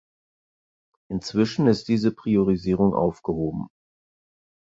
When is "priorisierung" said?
2.11-2.95